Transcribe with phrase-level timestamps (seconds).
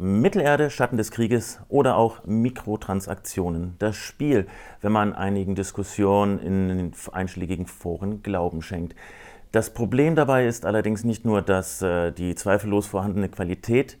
[0.00, 3.74] Mittelerde, Schatten des Krieges oder auch Mikrotransaktionen.
[3.80, 4.46] Das Spiel,
[4.80, 8.94] wenn man einigen Diskussionen in einschlägigen Foren Glauben schenkt.
[9.50, 13.98] Das Problem dabei ist allerdings nicht nur, dass äh, die zweifellos vorhandene Qualität,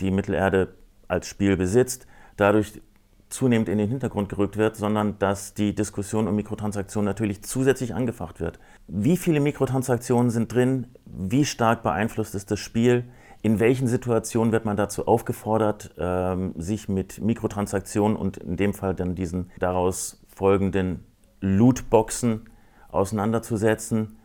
[0.00, 0.74] die Mittelerde
[1.06, 2.06] als Spiel besitzt,
[2.36, 2.82] dadurch
[3.30, 8.40] zunehmend in den Hintergrund gerückt wird, sondern dass die Diskussion um Mikrotransaktionen natürlich zusätzlich angefacht
[8.40, 8.58] wird.
[8.88, 10.88] Wie viele Mikrotransaktionen sind drin?
[11.06, 13.04] Wie stark beeinflusst es das Spiel?
[13.42, 18.94] In welchen Situationen wird man dazu aufgefordert, ähm, sich mit Mikrotransaktionen und in dem Fall
[18.94, 21.04] dann diesen daraus folgenden
[21.40, 22.50] Lootboxen
[22.90, 24.18] auseinanderzusetzen?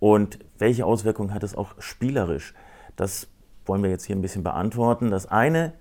[0.00, 2.54] Und welche Auswirkungen hat es auch spielerisch?
[2.96, 3.28] Das
[3.64, 5.10] wollen wir jetzt hier ein bisschen beantworten.
[5.10, 5.74] Das eine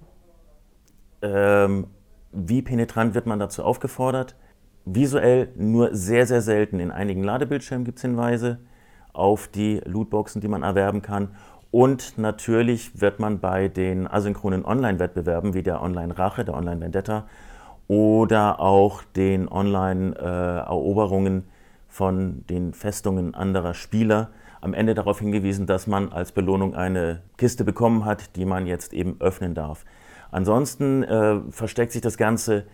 [1.21, 1.87] ähm,
[2.31, 4.35] wie penetrant wird man dazu aufgefordert?
[4.85, 6.79] Visuell nur sehr, sehr selten.
[6.79, 8.59] In einigen Ladebildschirmen gibt es Hinweise
[9.13, 11.35] auf die Lootboxen, die man erwerben kann.
[11.71, 17.27] Und natürlich wird man bei den asynchronen Online-Wettbewerben wie der Online-Rache, der Online-Vendetta
[17.87, 21.45] oder auch den Online-Eroberungen
[21.87, 24.29] von den Festungen anderer Spieler
[24.61, 28.93] am Ende darauf hingewiesen, dass man als Belohnung eine Kiste bekommen hat, die man jetzt
[28.93, 29.85] eben öffnen darf.
[30.31, 32.65] Ansonsten äh, versteckt sich das Ganze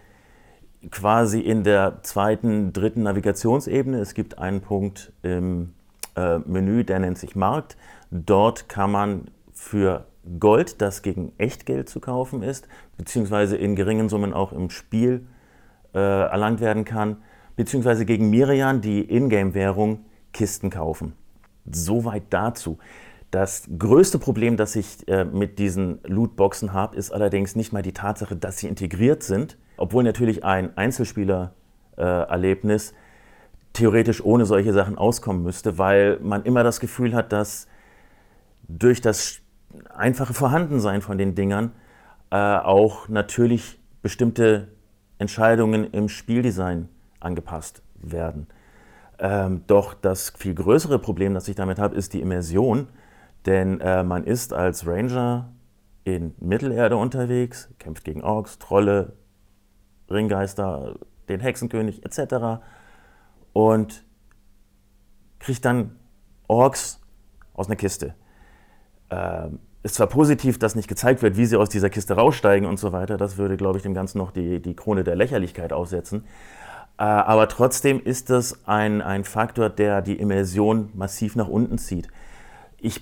[0.89, 3.99] quasi in der zweiten, dritten Navigationsebene.
[3.99, 5.73] Es gibt einen Punkt im
[6.15, 7.77] äh, Menü, der nennt sich Markt.
[8.11, 10.05] Dort kann man für
[10.39, 15.25] Gold, das gegen Echtgeld zu kaufen ist, beziehungsweise in geringen Summen auch im Spiel
[15.93, 17.17] äh, erlangt werden kann,
[17.55, 21.13] beziehungsweise gegen Mirian, die Ingame-Währung, Kisten kaufen.
[21.71, 22.77] Soweit dazu.
[23.31, 27.93] Das größte Problem, das ich äh, mit diesen Lootboxen habe, ist allerdings nicht mal die
[27.93, 32.95] Tatsache, dass sie integriert sind, obwohl natürlich ein Einzelspieler-Erlebnis äh,
[33.73, 37.67] theoretisch ohne solche Sachen auskommen müsste, weil man immer das Gefühl hat, dass
[38.67, 39.39] durch das
[39.93, 41.71] einfache Vorhandensein von den Dingern
[42.29, 44.69] äh, auch natürlich bestimmte
[45.17, 48.47] Entscheidungen im Spieldesign angepasst werden.
[49.19, 52.87] Ähm, doch das viel größere Problem, das ich damit habe, ist die Immersion
[53.45, 55.51] denn äh, man ist als Ranger
[56.03, 59.13] in Mittelerde unterwegs, kämpft gegen Orks, Trolle,
[60.09, 60.95] Ringgeister,
[61.29, 62.61] den Hexenkönig etc.
[63.53, 64.03] Und
[65.39, 65.99] kriegt dann
[66.47, 66.99] Orks
[67.53, 68.15] aus einer Kiste.
[69.09, 72.79] Ähm, ist zwar positiv, dass nicht gezeigt wird, wie sie aus dieser Kiste raussteigen und
[72.79, 76.23] so weiter, das würde, glaube ich, dem Ganzen noch die, die Krone der Lächerlichkeit aufsetzen.
[76.97, 82.07] Äh, aber trotzdem ist das ein, ein Faktor, der die Immersion massiv nach unten zieht.
[82.77, 83.01] Ich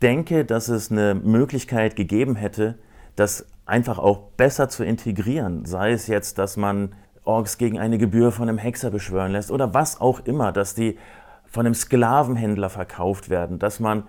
[0.00, 2.78] denke, dass es eine Möglichkeit gegeben hätte,
[3.16, 5.64] das einfach auch besser zu integrieren.
[5.64, 6.94] Sei es jetzt, dass man
[7.24, 10.98] Orks gegen eine Gebühr von einem Hexer beschwören lässt oder was auch immer, dass die
[11.46, 14.04] von einem Sklavenhändler verkauft werden, dass man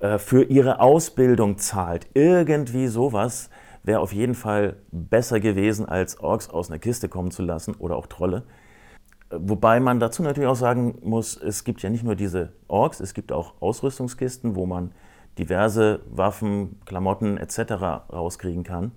[0.00, 2.06] äh, für ihre Ausbildung zahlt.
[2.14, 3.50] Irgendwie sowas
[3.82, 7.96] wäre auf jeden Fall besser gewesen, als Orks aus einer Kiste kommen zu lassen oder
[7.96, 8.44] auch Trolle.
[9.30, 13.12] Wobei man dazu natürlich auch sagen muss, es gibt ja nicht nur diese Orks, es
[13.12, 14.92] gibt auch Ausrüstungskisten, wo man
[15.38, 17.72] diverse Waffen, Klamotten etc.
[18.12, 18.92] rauskriegen kann.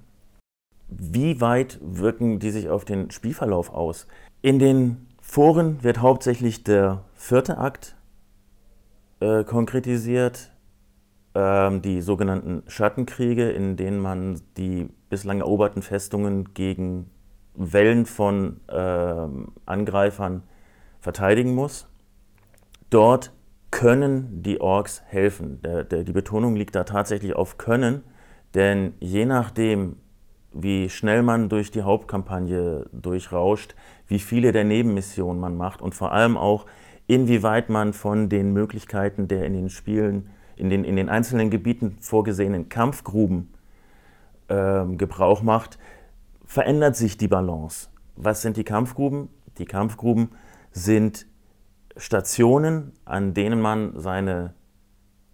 [0.91, 4.07] Wie weit wirken die sich auf den Spielverlauf aus?
[4.41, 7.95] In den Foren wird hauptsächlich der vierte Akt
[9.21, 10.51] äh, konkretisiert,
[11.33, 17.09] ähm, die sogenannten Schattenkriege, in denen man die bislang eroberten Festungen gegen
[17.53, 19.27] Wellen von äh,
[19.65, 20.43] Angreifern
[20.99, 21.87] verteidigen muss.
[22.89, 23.31] Dort
[23.71, 25.61] können die Orks helfen.
[25.61, 28.03] Der, der, die Betonung liegt da tatsächlich auf können,
[28.55, 29.95] denn je nachdem,
[30.53, 33.75] wie schnell man durch die Hauptkampagne durchrauscht,
[34.07, 36.65] wie viele der Nebenmissionen man macht und vor allem auch,
[37.07, 41.97] inwieweit man von den Möglichkeiten der in den Spielen, in den, in den einzelnen Gebieten
[41.99, 43.53] vorgesehenen Kampfgruben
[44.47, 45.79] äh, Gebrauch macht,
[46.45, 47.89] verändert sich die Balance.
[48.15, 49.29] Was sind die Kampfgruben?
[49.57, 50.29] Die Kampfgruben
[50.71, 51.25] sind
[51.97, 54.53] Stationen, an denen man seine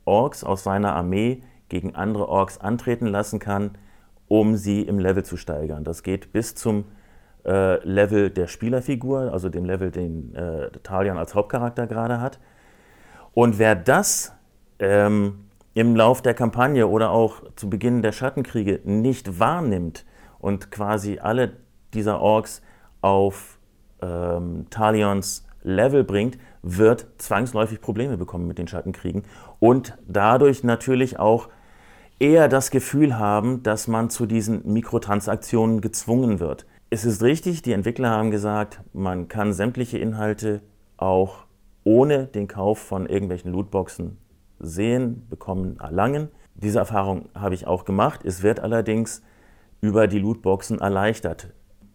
[0.05, 3.77] Orks aus seiner Armee gegen andere Orks antreten lassen kann,
[4.27, 5.83] um sie im Level zu steigern.
[5.83, 6.85] Das geht bis zum
[7.45, 12.39] äh, Level der Spielerfigur, also dem Level, den äh, Talion als Hauptcharakter gerade hat.
[13.33, 14.33] Und wer das
[14.79, 20.05] ähm, im Lauf der Kampagne oder auch zu Beginn der Schattenkriege nicht wahrnimmt
[20.39, 21.53] und quasi alle
[21.93, 22.61] dieser Orks
[23.01, 23.59] auf
[24.01, 29.23] ähm, Talions Level bringt, wird zwangsläufig Probleme bekommen mit den Schattenkriegen
[29.59, 31.49] und dadurch natürlich auch
[32.19, 36.65] eher das Gefühl haben, dass man zu diesen Mikrotransaktionen gezwungen wird.
[36.89, 40.61] Es ist richtig, die Entwickler haben gesagt, man kann sämtliche Inhalte
[40.95, 41.45] auch
[41.83, 44.17] ohne den Kauf von irgendwelchen Lootboxen
[44.59, 46.29] sehen, bekommen, erlangen.
[46.55, 48.21] Diese Erfahrung habe ich auch gemacht.
[48.23, 49.21] Es wird allerdings
[49.81, 51.53] über die Lootboxen erleichtert.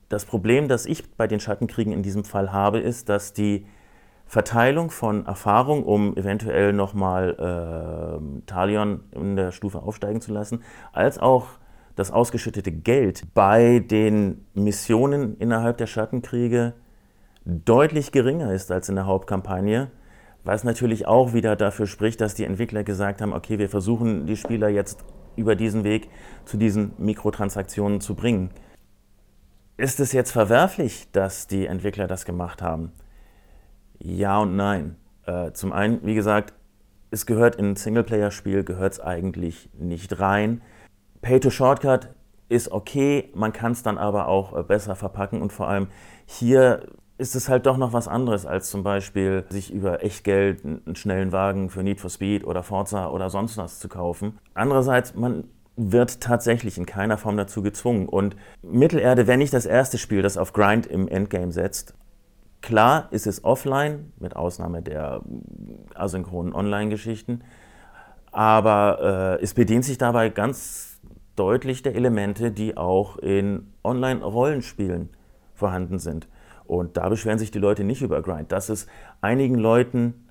[0.08, 3.66] Das Problem, das ich bei den Schattenkriegen in diesem Fall habe, ist, dass die
[4.32, 10.62] Verteilung von Erfahrung, um eventuell nochmal äh, Talion in der Stufe aufsteigen zu lassen,
[10.94, 11.48] als auch
[11.96, 16.72] das ausgeschüttete Geld bei den Missionen innerhalb der Schattenkriege
[17.44, 19.90] deutlich geringer ist als in der Hauptkampagne,
[20.44, 24.38] was natürlich auch wieder dafür spricht, dass die Entwickler gesagt haben, okay, wir versuchen die
[24.38, 25.04] Spieler jetzt
[25.36, 26.08] über diesen Weg
[26.46, 28.48] zu diesen Mikrotransaktionen zu bringen.
[29.76, 32.92] Ist es jetzt verwerflich, dass die Entwickler das gemacht haben?
[34.04, 34.96] Ja und nein.
[35.26, 36.54] Äh, zum einen, wie gesagt,
[37.10, 40.62] es gehört in ein Singleplayer-Spiel, gehört es eigentlich nicht rein.
[41.20, 42.08] Pay-to-Shortcut
[42.48, 45.86] ist okay, man kann es dann aber auch äh, besser verpacken und vor allem
[46.26, 46.86] hier
[47.18, 51.30] ist es halt doch noch was anderes, als zum Beispiel sich über Echtgeld einen schnellen
[51.30, 54.38] Wagen für Need for Speed oder Forza oder sonst was zu kaufen.
[54.54, 55.44] Andererseits, man
[55.76, 58.08] wird tatsächlich in keiner Form dazu gezwungen.
[58.08, 61.94] Und Mittelerde wäre nicht das erste Spiel, das auf Grind im Endgame setzt.
[62.62, 65.20] Klar ist es offline, mit Ausnahme der
[65.94, 67.42] asynchronen Online-Geschichten,
[68.30, 71.00] aber äh, es bedient sich dabei ganz
[71.36, 75.10] deutlich der Elemente, die auch in Online-Rollenspielen
[75.54, 76.28] vorhanden sind.
[76.64, 78.86] Und da beschweren sich die Leute nicht über Grind, dass es
[79.20, 80.28] einigen Leuten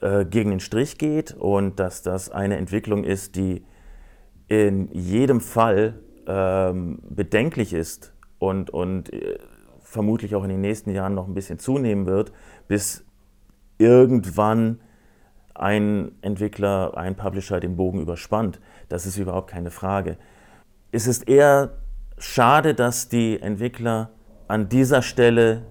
[0.00, 3.64] äh, gegen den Strich geht und dass das eine Entwicklung ist, die
[4.46, 9.38] in jedem Fall ähm, bedenklich ist und, und äh,
[9.94, 12.32] vermutlich auch in den nächsten Jahren noch ein bisschen zunehmen wird,
[12.68, 13.04] bis
[13.78, 14.80] irgendwann
[15.54, 18.60] ein Entwickler, ein Publisher den Bogen überspannt.
[18.88, 20.18] Das ist überhaupt keine Frage.
[20.92, 21.78] Es ist eher
[22.18, 24.10] schade, dass die Entwickler
[24.48, 25.62] an dieser Stelle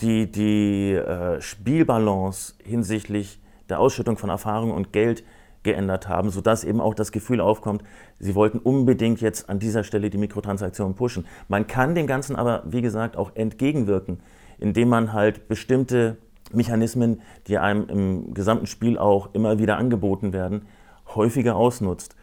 [0.00, 5.24] die, die äh, Spielbalance hinsichtlich der Ausschüttung von Erfahrung und Geld
[5.62, 7.82] geändert haben, sodass eben auch das Gefühl aufkommt,
[8.18, 11.26] sie wollten unbedingt jetzt an dieser Stelle die Mikrotransaktionen pushen.
[11.48, 14.20] Man kann dem Ganzen aber, wie gesagt, auch entgegenwirken,
[14.58, 16.16] indem man halt bestimmte
[16.52, 20.66] Mechanismen, die einem im gesamten Spiel auch immer wieder angeboten werden,
[21.14, 22.16] häufiger ausnutzt.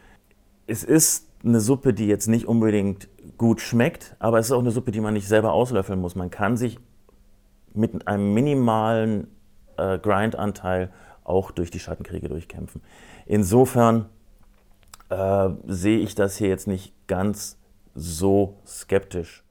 [0.65, 3.07] Es ist eine Suppe, die jetzt nicht unbedingt
[3.37, 6.15] gut schmeckt, aber es ist auch eine Suppe, die man nicht selber auslöffeln muss.
[6.15, 6.79] Man kann sich
[7.73, 9.27] mit einem minimalen
[9.77, 10.91] äh, Grindanteil
[11.27, 12.81] auch durch die Schattenkriege durchkämpfen.
[13.25, 14.09] Insofern
[15.09, 17.57] äh, sehe ich das hier jetzt nicht ganz
[17.93, 19.43] so skeptisch.